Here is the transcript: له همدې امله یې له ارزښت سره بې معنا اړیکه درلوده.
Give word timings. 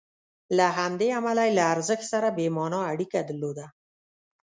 له 0.57 0.67
همدې 0.77 1.07
امله 1.19 1.41
یې 1.47 1.55
له 1.57 1.63
ارزښت 1.73 2.05
سره 2.13 2.27
بې 2.37 2.47
معنا 2.55 2.81
اړیکه 2.91 3.19
درلوده. 3.29 3.65